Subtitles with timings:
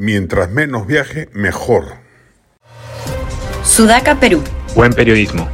[0.00, 1.86] Mientras menos viaje, mejor.
[3.64, 4.44] Sudaca, Perú.
[4.76, 5.48] Buen periodismo.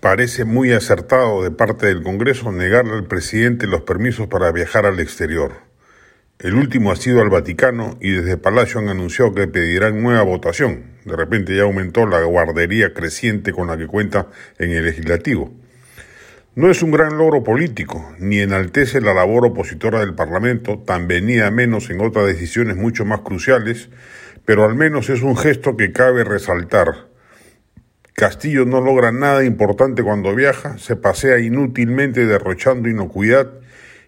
[0.00, 5.00] Parece muy acertado de parte del Congreso negarle al presidente los permisos para viajar al
[5.00, 5.52] exterior.
[6.38, 10.98] El último ha sido al Vaticano y desde Palacio han anunciado que pedirán nueva votación.
[11.06, 14.26] De repente ya aumentó la guardería creciente con la que cuenta
[14.58, 15.54] en el legislativo.
[16.58, 21.52] No es un gran logro político, ni enaltece la labor opositora del Parlamento, tan venida
[21.52, 23.90] menos en otras decisiones mucho más cruciales,
[24.44, 27.10] pero al menos es un gesto que cabe resaltar.
[28.12, 33.52] Castillo no logra nada importante cuando viaja, se pasea inútilmente derrochando inocuidad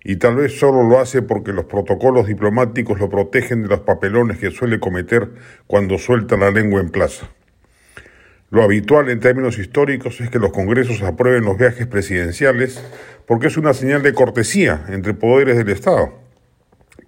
[0.02, 4.38] y tal vez solo lo hace porque los protocolos diplomáticos lo protegen de los papelones
[4.38, 5.34] que suele cometer
[5.68, 7.30] cuando suelta la lengua en plaza.
[8.50, 12.82] Lo habitual en términos históricos es que los congresos aprueben los viajes presidenciales
[13.24, 16.12] porque es una señal de cortesía entre poderes del Estado.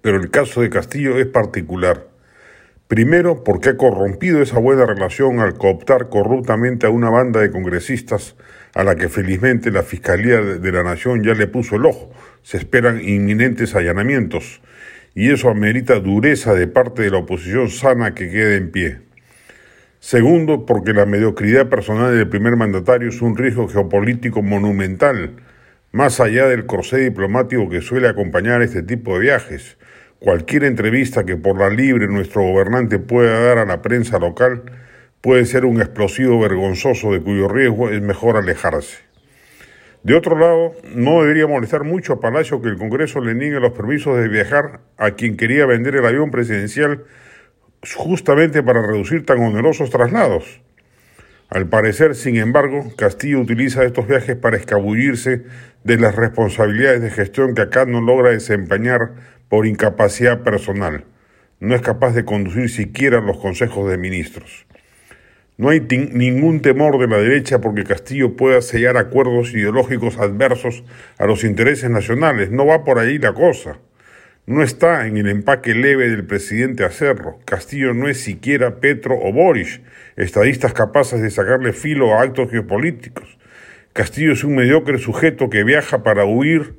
[0.01, 2.07] Pero el caso de Castillo es particular.
[2.87, 8.37] Primero, porque ha corrompido esa buena relación al cooptar corruptamente a una banda de congresistas
[8.73, 12.09] a la que felizmente la Fiscalía de la Nación ya le puso el ojo.
[12.41, 14.61] Se esperan inminentes allanamientos
[15.13, 19.12] y eso amerita dureza de parte de la oposición sana que quede en pie.
[20.03, 25.37] Segundo, porque la mediocridad personal del primer mandatario es un riesgo geopolítico monumental,
[25.93, 29.77] más allá del corsé diplomático que suele acompañar este tipo de viajes.
[30.19, 34.63] Cualquier entrevista que por la libre nuestro gobernante pueda dar a la prensa local
[35.21, 38.97] puede ser un explosivo vergonzoso de cuyo riesgo es mejor alejarse.
[40.03, 43.71] De otro lado, no debería molestar mucho a Palacio que el Congreso le niegue los
[43.71, 47.05] permisos de viajar a quien quería vender el avión presidencial
[47.95, 50.61] justamente para reducir tan onerosos traslados.
[51.49, 55.43] Al parecer, sin embargo, Castillo utiliza estos viajes para escabullirse
[55.83, 59.11] de las responsabilidades de gestión que acá no logra desempeñar
[59.49, 61.05] por incapacidad personal.
[61.59, 64.65] No es capaz de conducir siquiera los consejos de ministros.
[65.55, 70.83] No hay ningún temor de la derecha porque Castillo pueda sellar acuerdos ideológicos adversos
[71.19, 72.49] a los intereses nacionales.
[72.49, 73.77] No va por ahí la cosa.
[74.45, 77.39] No está en el empaque leve del presidente hacerlo.
[77.45, 79.79] Castillo no es siquiera Petro o Boris,
[80.17, 83.37] estadistas capaces de sacarle filo a actos geopolíticos.
[83.93, 86.75] Castillo es un mediocre sujeto que viaja para huir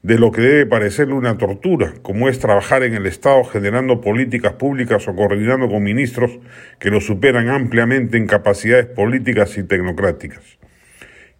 [0.00, 4.54] de lo que debe parecerle una tortura, como es trabajar en el Estado generando políticas
[4.54, 6.38] públicas o coordinando con ministros
[6.78, 10.58] que lo superan ampliamente en capacidades políticas y tecnocráticas.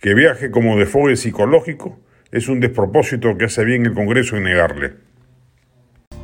[0.01, 1.99] Que viaje como defogue psicológico
[2.31, 5.12] es un despropósito que hace bien el Congreso en negarle.